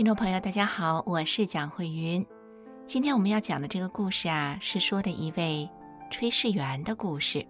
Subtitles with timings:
[0.00, 2.26] 听众朋友，大家好，我是蒋慧云。
[2.86, 5.68] 今天我们要讲的这个故事啊，是说的一位
[6.10, 7.46] 炊事员的故事。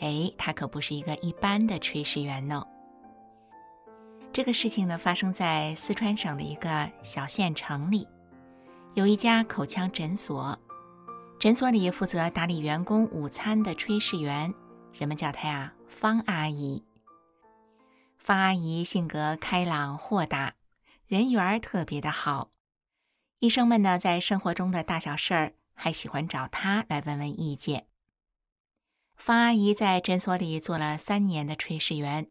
[0.00, 2.66] 哎，他可不是一个一般的炊事员呢。
[4.32, 8.04] 这个事情呢，发生在四川省的一个小县城里，
[8.94, 10.58] 有一家口腔诊所，
[11.38, 14.52] 诊所里负责打理员工午餐的炊事员，
[14.92, 16.82] 人们叫她呀方阿姨。
[18.18, 20.52] 方阿姨性格开朗豁达。
[21.10, 22.52] 人缘特别的好，
[23.40, 27.88] 医生们呢，在生活中的大小事儿还喜欢找他来问问意见。
[29.16, 32.30] 方阿姨在诊所里做了三年的炊事员，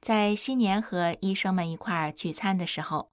[0.00, 3.12] 在新年和医生们一块儿聚餐的时候，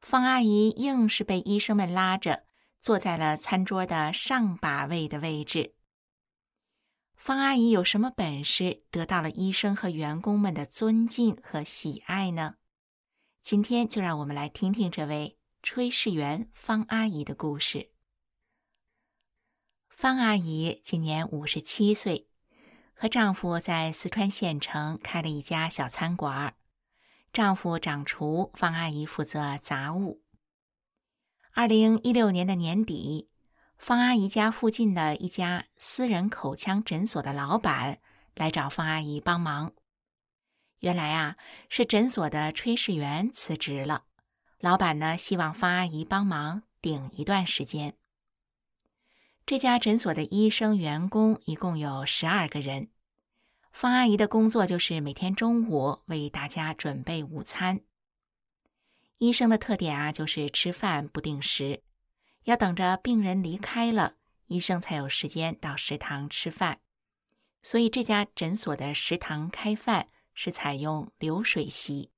[0.00, 2.46] 方阿姨硬是被医生们拉着
[2.80, 5.74] 坐在了餐桌的上把位的位置。
[7.14, 12.54] 方阿姨有什么本事得到了医生和员工们的尊敬和喜爱呢？
[13.42, 17.90] 今天就让我们来听听这位炊事员方阿姨的故事。
[19.88, 22.28] 方阿姨今年五十七岁，
[22.94, 26.54] 和丈夫在四川县城开了一家小餐馆。
[27.32, 30.22] 丈夫掌厨，方阿姨负责杂物。
[31.52, 33.28] 二零一六年的年底，
[33.76, 38.00] 方阿姨家附近的一家私人口腔诊所的老板
[38.34, 39.74] 来找方阿姨帮忙。
[40.80, 41.36] 原来啊，
[41.68, 44.04] 是诊所的炊事员辞职了，
[44.60, 47.96] 老板呢，希望方阿姨帮忙顶一段时间。
[49.44, 52.90] 这家诊所的医生员工一共有十二个人，
[53.72, 57.80] 方阿姨的工作就是每天中午为大家准备午餐。
[59.16, 61.82] 医生的特点啊，就是吃饭不定时，
[62.44, 64.14] 要等着病人离开了，
[64.46, 66.78] 医生才有时间到食堂吃饭。
[67.64, 70.08] 所以这家诊所的食堂开饭。
[70.40, 72.12] 是采用流水席，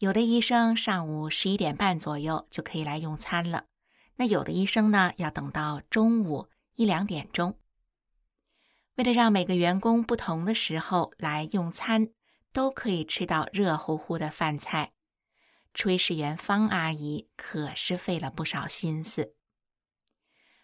[0.00, 3.68] 有的医生上午十一点半左右就可以来用餐了，
[4.16, 7.58] 那有的医生呢，要等到中午一两点钟。
[8.96, 12.10] 为了让每个员工不同的时候来用餐，
[12.52, 14.92] 都可以吃到热乎乎的饭菜，
[15.74, 19.34] 炊事员方阿姨可是费了不少心思。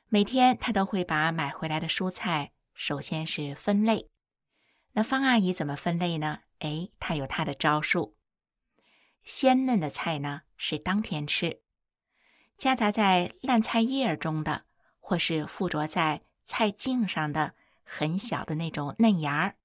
[0.08, 4.10] 每天她都会把买回来的蔬菜首先是分类，
[4.92, 6.40] 那方阿姨怎么分类呢？
[6.60, 8.16] 哎，他有他的招数。
[9.24, 11.60] 鲜嫩的菜呢，是当天吃；
[12.56, 14.64] 夹杂在烂菜叶中的，
[15.00, 17.54] 或是附着在菜茎上的
[17.84, 19.56] 很小的那种嫩芽儿，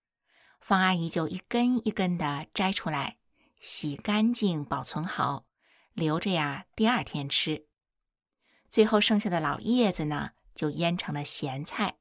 [0.60, 3.18] 方阿姨就一根一根的摘出来，
[3.60, 5.46] 洗干净，保存好，
[5.94, 7.68] 留着呀，第二天吃。
[8.70, 11.96] 最后剩下的老叶子呢，就腌成了咸菜。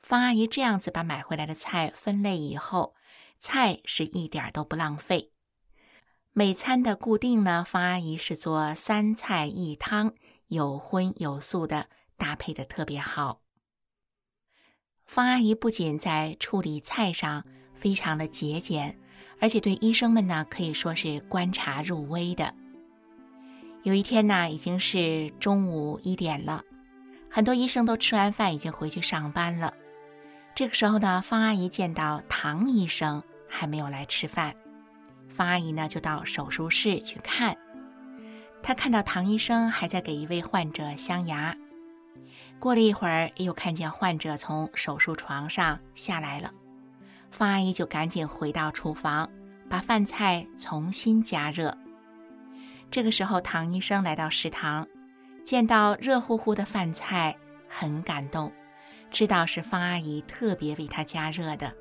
[0.00, 2.94] 方阿姨这样子把买回来的菜分类以后。
[3.42, 5.32] 菜是一点都不浪费。
[6.32, 10.14] 每餐的固定呢，方阿姨是做三菜一汤，
[10.46, 13.40] 有荤有素的，搭配的特别好。
[15.04, 17.44] 方阿姨不仅在处理菜上
[17.74, 18.96] 非常的节俭，
[19.40, 22.54] 而且对医生们呢可以说是观察入微的。
[23.82, 26.62] 有一天呢，已经是中午一点了，
[27.28, 29.74] 很多医生都吃完饭已经回去上班了。
[30.54, 33.20] 这个时候呢，方阿姨见到唐医生。
[33.54, 34.54] 还没有来吃饭，
[35.28, 37.54] 方阿姨呢就到手术室去看。
[38.62, 41.54] 她看到唐医生还在给一位患者镶牙。
[42.58, 46.50] 过了一会儿，又看见患者从手术床上下来了，
[47.30, 49.28] 方阿姨就赶紧回到厨房，
[49.68, 51.76] 把饭菜重新加热。
[52.90, 54.86] 这个时候，唐医生来到食堂，
[55.44, 57.36] 见到热乎乎的饭菜，
[57.68, 58.52] 很感动，
[59.10, 61.74] 知道是方阿姨特别为他加热的。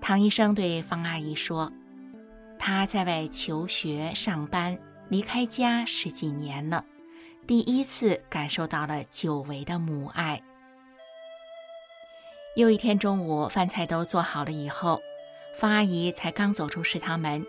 [0.00, 1.72] 唐医生对方阿姨说
[2.58, 4.78] ：“他在外求学、上班，
[5.08, 6.84] 离开家十几年了，
[7.46, 10.40] 第一次感受到了久违的母爱。”
[12.54, 15.00] 又一天中午，饭菜都做好了以后，
[15.54, 17.44] 方阿姨才刚走出食堂门，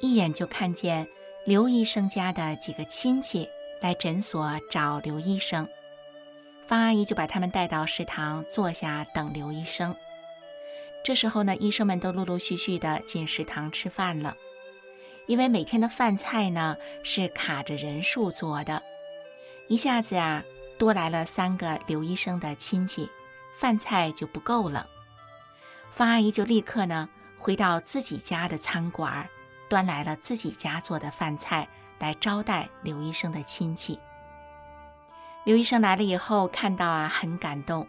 [0.00, 1.06] 一眼就看见
[1.44, 3.48] 刘医生家的几个亲戚
[3.80, 5.68] 来诊所找刘医生。
[6.66, 9.94] 方阿姨就把他们带到食堂坐下等刘医生。
[11.04, 14.34] 这时候呢，医生们都陆陆续续的进食堂吃饭了，
[15.26, 18.82] 因为每天的饭菜呢是卡着人数做的，
[19.68, 20.42] 一下子呀
[20.78, 23.10] 多来了三个刘医生的亲戚，
[23.58, 24.88] 饭菜就不够了。
[25.90, 29.28] 方阿姨就立刻呢回到自己家的餐馆，
[29.68, 31.68] 端来了自己家做的饭菜
[31.98, 34.00] 来招待刘医生的亲戚。
[35.44, 37.86] 刘医生来了以后，看到啊很感动，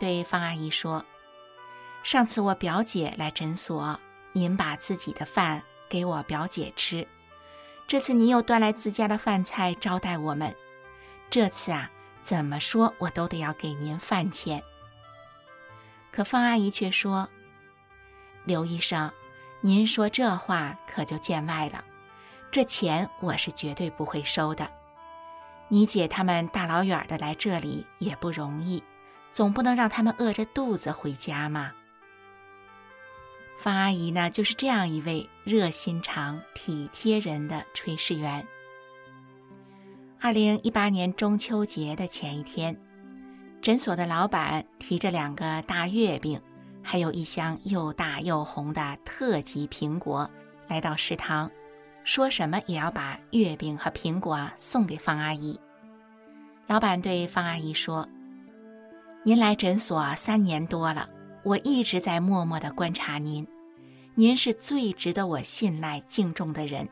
[0.00, 1.04] 对方阿姨说。
[2.06, 3.98] 上次我表姐来诊所，
[4.32, 7.04] 您把自己的饭给我表姐吃。
[7.88, 10.54] 这次您又端来自家的饭菜招待我们，
[11.30, 11.90] 这次啊，
[12.22, 14.62] 怎么说我都得要给您饭钱。
[16.12, 17.28] 可方阿姨却说
[18.46, 19.10] ：“刘医生，
[19.60, 21.82] 您说这话可就见外了，
[22.52, 24.70] 这钱我是绝对不会收的。
[25.66, 28.84] 你姐他们大老远的来这里也不容易，
[29.32, 31.72] 总不能让他们饿着肚子回家嘛。”
[33.56, 38.46] 方阿姨呢，就是这样一位热心肠、体贴人的炊事员。
[40.20, 42.76] 二零一八年中秋节的前一天，
[43.62, 46.40] 诊所的老板提着两个大月饼，
[46.82, 50.30] 还有一箱又大又红的特级苹果，
[50.68, 51.50] 来到食堂，
[52.04, 55.58] 说什么也要把月饼和苹果送给方阿姨。
[56.66, 58.08] 老板对方阿姨说
[59.24, 61.08] ：“您来诊所三年多了。”
[61.46, 63.46] 我一直在默默地观察您，
[64.16, 66.88] 您是最值得我信赖敬重的人。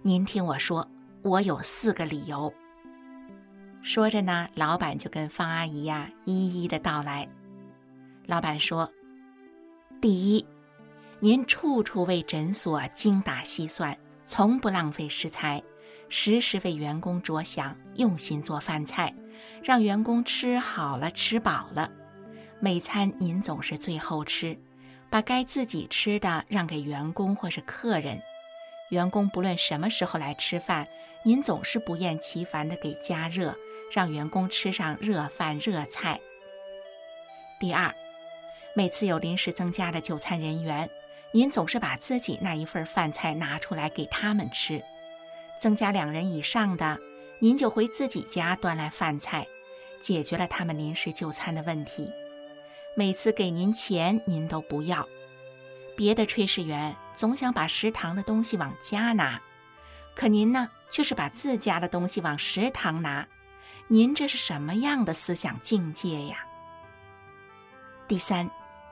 [0.00, 0.88] 您听我说，
[1.20, 2.50] 我有四个理由。
[3.82, 7.28] 说着呢，老板就跟方阿姨呀一一的道来。
[8.24, 8.90] 老板说
[10.00, 10.46] ：“第一，
[11.20, 13.94] 您处处为诊所精打细算，
[14.24, 15.62] 从不浪费食材，
[16.08, 19.14] 时时为员工着想，用心做饭菜，
[19.62, 21.92] 让员工吃好了，吃饱了。”
[22.64, 24.56] 每餐您总是最后吃，
[25.10, 28.22] 把该自己吃的让给员工或是客人。
[28.90, 30.86] 员工不论什么时候来吃饭，
[31.24, 33.52] 您总是不厌其烦地给加热，
[33.90, 36.20] 让员工吃上热饭热菜。
[37.58, 37.92] 第二，
[38.76, 40.88] 每次有临时增加的就餐人员，
[41.32, 44.80] 您总是把自己那一份饭菜拿出来给他们吃。
[45.58, 46.96] 增加两人以上的，
[47.40, 49.48] 您就回自己家端来饭菜，
[50.00, 52.12] 解决了他们临时就餐的问题。
[52.94, 55.08] 每次给您钱，您都不要。
[55.96, 59.40] 别的炊事员总想把食堂的东西往家拿，
[60.14, 63.26] 可您呢，却是把自家的东西往食堂拿。
[63.88, 66.44] 您这是什么样的思想境界呀？
[68.06, 68.50] 第三，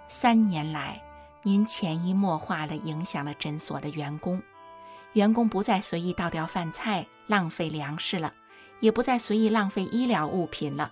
[0.09, 1.03] 三年来，
[1.43, 4.43] 您潜移默化地影响了诊所的员工，
[5.13, 8.33] 员工不再随意倒掉饭菜、浪费粮食了，
[8.81, 10.91] 也不再随意浪费医疗物品了。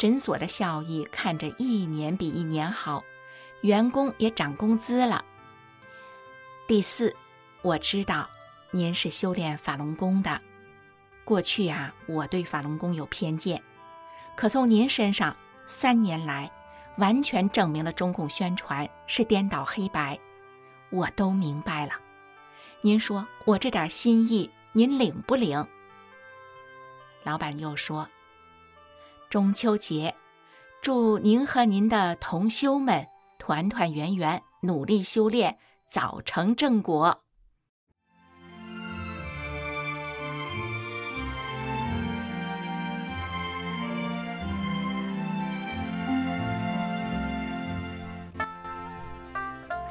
[0.00, 3.04] 诊所的效益看着一年比一年好，
[3.60, 5.22] 员工也涨工资了。
[6.66, 7.14] 第四，
[7.60, 8.26] 我知道
[8.70, 10.40] 您是修炼法轮功的，
[11.22, 13.62] 过去啊，我对法轮功有偏见，
[14.34, 15.36] 可从您身上
[15.66, 16.50] 三年来，
[16.96, 20.18] 完全证明了中共宣传是颠倒黑白，
[20.88, 21.92] 我都明白了。
[22.80, 25.68] 您说我这点心意，您领不领？
[27.22, 28.08] 老板又说。
[29.30, 30.16] 中秋节，
[30.82, 33.06] 祝您和您的同修们
[33.38, 35.56] 团团圆圆，努力修炼，
[35.88, 37.22] 早成正果。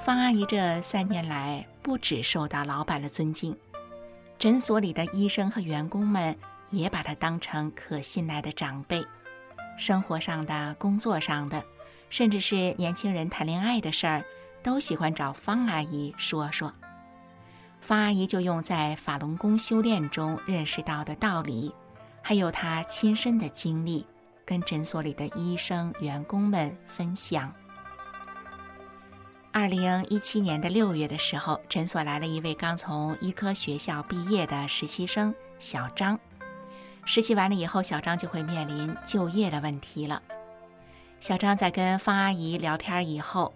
[0.03, 3.57] 方阿姨这三年来，不止受到老板的尊敬，
[4.37, 6.37] 诊所里的医生和员工们
[6.71, 9.01] 也把她当成可信赖的长辈。
[9.79, 11.63] 生活上的、工作上的，
[12.09, 14.23] 甚至是年轻人谈恋爱的事儿，
[14.61, 16.71] 都喜欢找方阿姨说说。
[17.79, 21.73] 方阿姨就用在法轮功修炼中认识到的道理，
[22.21, 24.05] 还有她亲身的经历，
[24.45, 27.51] 跟诊所里的医生、员工们分享。
[29.51, 36.19] 二零一七年的六月的时候，诊所来了一位刚从医科学校毕业的实习生小张。
[37.05, 40.21] 实习完了以后，小张就会面临就业的问题了。
[41.19, 43.53] 小张在跟方阿姨聊天以后，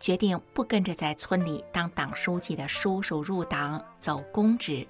[0.00, 4.86] 决定不跟着在村里当党书记的叔叔入党走公职，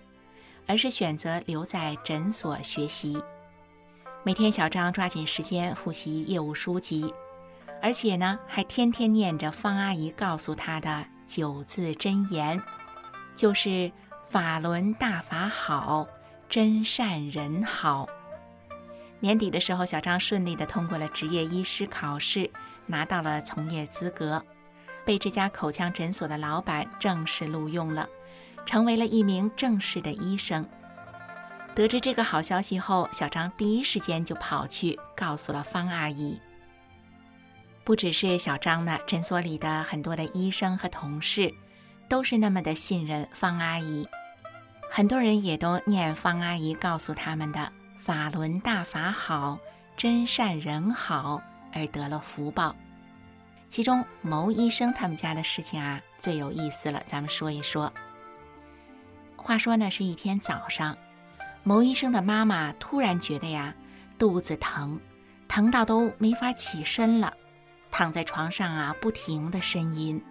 [0.66, 3.20] 而是选择留在诊所学习。
[4.22, 7.12] 每天，小张抓紧时间复习业务书籍，
[7.82, 12.62] 而且呢，还天天念着方阿姨告诉他的九字真言，
[13.34, 13.90] 就是
[14.30, 16.06] “法轮大法好”。
[16.52, 18.06] 真善人好，
[19.20, 22.50] 年底的时候，小张顺利地通过了执业医师考试，
[22.84, 24.44] 拿到了从业资格，
[25.02, 28.06] 被这家口腔诊所的老板正式录用了，
[28.66, 30.68] 成为了一名正式的医生。
[31.74, 36.38] 得知这个好消息后，小张第一时间就跑去告诉了方阿姨。
[37.82, 41.54] 不只是小张呢，诊所里的很多的医生和同事
[42.10, 44.06] 都是那么的信任方阿姨，
[44.94, 49.58] 很多人也都念方阿姨告诉他们的“法轮大法好，
[49.96, 51.40] 真善人好”
[51.72, 52.76] 而得了福报。
[53.70, 57.90] 其中牟医生他们家的事情啊最有意思了，咱们说一说。
[59.34, 60.94] 话说呢，是一天早上。
[61.62, 63.74] 牟医生的妈妈突然觉得呀，
[64.18, 65.00] 肚子疼，
[65.48, 67.32] 疼到都没法起身了，
[67.90, 70.22] 躺在床上啊，不停地呻吟。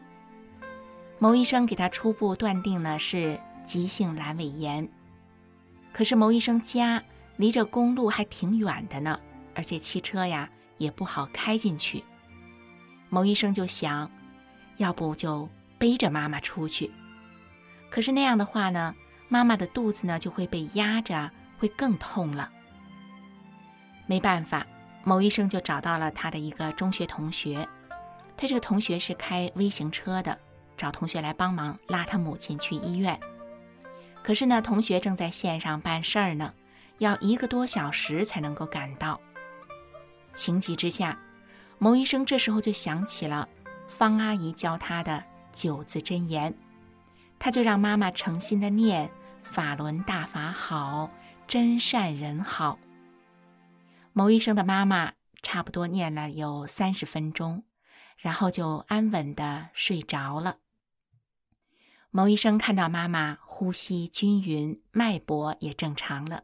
[1.17, 4.87] 牟医生给他初步断定呢是急性阑尾炎，
[5.93, 7.03] 可是牟医生家
[7.37, 9.19] 离着公路还挺远的呢，
[9.55, 12.03] 而且汽车呀也不好开进去。
[13.09, 14.09] 牟医生就想，
[14.77, 16.91] 要不就背着妈妈出去，
[17.89, 18.95] 可是那样的话呢，
[19.27, 22.51] 妈妈的肚子呢就会被压着，会更痛了。
[24.07, 24.65] 没办法，
[25.03, 27.67] 牟医生就找到了他的一个中学同学，
[28.35, 30.37] 他这个同学是开微型车的，
[30.77, 33.19] 找同学来帮忙拉他母亲去医院。
[34.23, 36.53] 可是呢，同学正在线上办事儿呢，
[36.99, 39.19] 要一个多小时才能够赶到。
[40.33, 41.17] 情急之下，
[41.77, 43.49] 牟医生这时候就想起了
[43.87, 46.53] 方阿姨教他的九字真言，
[47.39, 49.09] 他就让妈妈诚心的念。
[49.43, 51.09] 法轮大法好，
[51.45, 52.79] 真善人好。
[54.13, 57.63] 牟医生的妈妈差不多念了有三十分钟，
[58.17, 60.57] 然后就安稳的睡着了。
[62.13, 66.43] 牟医生看到妈妈呼吸均匀，脉搏也正常了。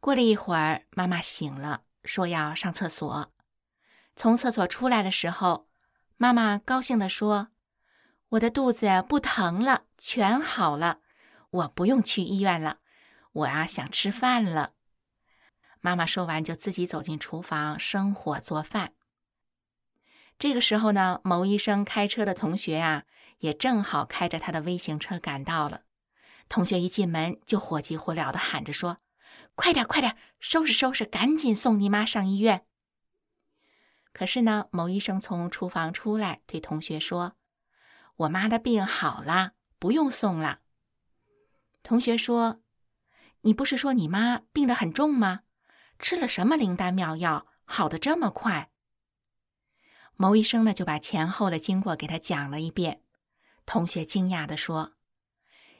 [0.00, 3.32] 过了一会儿，妈妈醒了，说要上厕所。
[4.16, 5.68] 从厕所出来的时候，
[6.16, 7.50] 妈妈高兴地说
[8.30, 10.98] ：“我的肚子不疼了，全好了。”
[11.50, 12.80] 我不用去医院了，
[13.32, 14.72] 我啊想吃饭了。
[15.80, 18.92] 妈妈说完，就自己走进厨房生火做饭。
[20.38, 23.04] 这个时候呢，牟医生开车的同学呀、啊，
[23.38, 25.82] 也正好开着他的微型车赶到了。
[26.48, 28.98] 同学一进门就火急火燎地喊着说
[29.54, 32.64] ：“快点，快点，收拾收拾，赶紧送你妈上医院。”
[34.12, 37.36] 可是呢，牟医生从厨房出来，对同学说
[38.16, 40.60] ：“我妈的病好了，不用送了。”
[41.84, 42.60] 同学说
[43.42, 45.40] ：“你不是说你妈病得很重吗？
[45.98, 48.70] 吃了什么灵丹妙药，好得这么快？”
[50.16, 53.02] 牟医生呢就把前后的经过给他讲了一遍。
[53.68, 54.94] 同学惊讶地说：“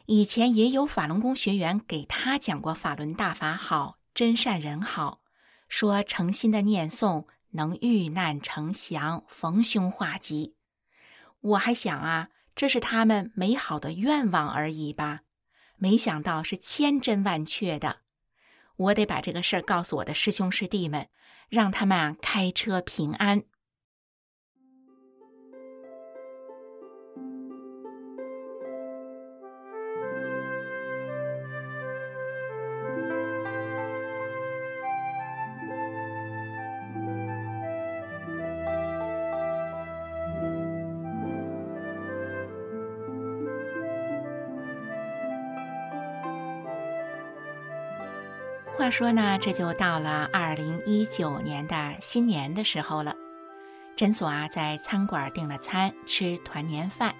[0.04, 5.22] 以前也有法轮功学员给他讲过‘法轮大法好，真善人好’，
[5.70, 10.54] 说诚心的念诵能遇难成祥，逢凶化吉。
[11.40, 15.20] 我还想啊，这是他们美好的愿望而已吧。”
[15.80, 18.00] 没想到是千真万确的，
[18.76, 21.08] 我得把这个事儿告诉我的师兄师弟们，
[21.48, 23.44] 让他们啊开车平安。
[48.78, 53.12] 话说呢，这就到了二零一九年的新年的时候了。
[53.96, 57.12] 诊所啊，在餐馆订了餐，吃团年饭。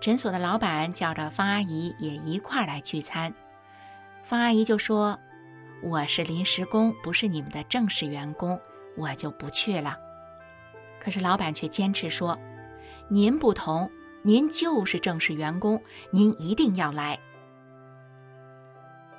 [0.00, 3.34] 诊所的老板叫着方阿姨也一块儿来聚餐。
[4.24, 5.18] 方阿姨就说
[5.84, 8.58] ：“我是临时工，不是你们的正式员工，
[8.96, 9.94] 我就不去了。”
[10.98, 12.38] 可是老板却坚持说
[13.08, 13.90] ：“您不同，
[14.22, 17.18] 您就是正式员工，您一定要来。”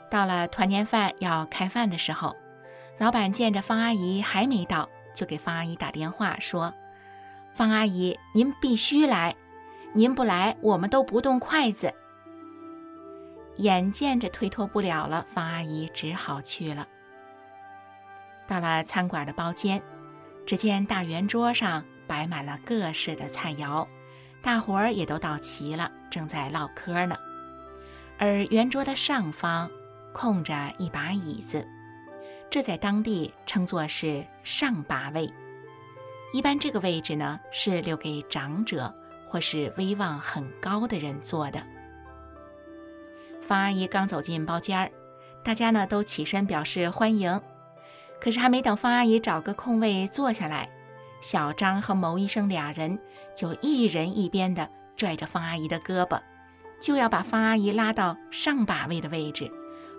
[0.10, 2.36] 到了团年饭要开饭的时候，
[2.98, 6.74] 老板见着方阿姨还没到，就给方阿姨打电话说
[7.54, 9.36] ：“方阿姨，您必须来，
[9.94, 11.94] 您不来，我们都不动筷子。”
[13.58, 16.88] 眼见着推脱不了了，方阿姨只好去了。
[18.48, 19.82] 到了餐馆的包间，
[20.46, 23.88] 只见大圆桌上摆满了各式的菜肴，
[24.42, 27.16] 大伙儿也都到齐了，正在唠嗑呢。
[28.18, 29.72] 而圆桌的上方，
[30.16, 31.68] 空着一把椅子，
[32.50, 35.30] 这在当地称作是上把位。
[36.32, 38.96] 一般这个位置呢，是留给长者
[39.28, 41.62] 或是威望很高的人坐的。
[43.42, 44.90] 方阿姨刚走进包间儿，
[45.44, 47.42] 大家呢都起身表示欢迎。
[48.22, 50.70] 可是还没等方阿姨找个空位坐下来，
[51.20, 52.98] 小张和牟医生俩人
[53.36, 56.22] 就一人一边的拽着方阿姨的胳膊，
[56.80, 59.52] 就要把方阿姨拉到上把位的位置，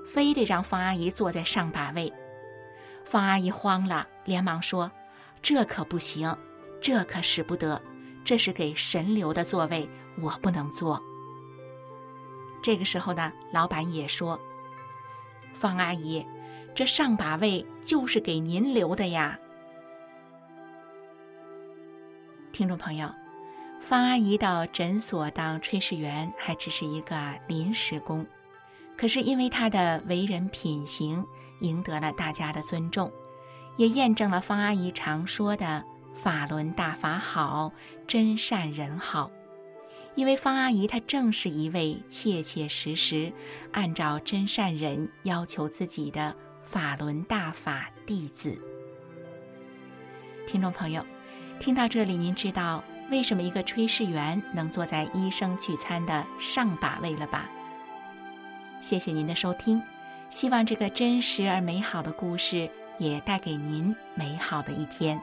[0.06, 2.12] 非得让方阿姨坐在上把位。
[3.04, 4.90] 方阿姨慌了，连忙说
[5.42, 6.34] ：“这可不行，
[6.80, 7.80] 这可使不得，
[8.24, 9.88] 这是给神留的座位，
[10.20, 11.02] 我不能坐。”
[12.62, 14.40] 这个时候呢，老板也说
[15.52, 16.26] ：“方阿姨，
[16.74, 19.38] 这上把位就是给您留的呀。”
[22.50, 23.08] 听众朋友，
[23.80, 28.26] 方阿姨到诊所当炊事员还只是一个临时工，
[28.96, 31.26] 可是因为他的为人品行，
[31.60, 33.12] 赢得了大家的尊重，
[33.76, 35.84] 也验证了方阿姨常说的
[36.14, 37.72] “法轮大法好，
[38.06, 39.30] 真善人好”。
[40.16, 43.30] 因为方阿姨她正是一位切切实实
[43.72, 46.34] 按照真善人要求自己的
[46.64, 48.58] 法轮大法弟子。
[50.46, 51.04] 听众朋友，
[51.60, 57.50] 听到这里，您知道为什么一个炊事员能坐在医生聚餐的上把位了吧？
[58.86, 59.82] 谢谢您的收听，
[60.30, 65.20] 希望这个真实而美好的故事也带给您美好的一天。